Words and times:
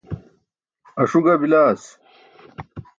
Aṣu 1.01 1.19
ga 1.25 1.35
bilaas. 1.41 1.85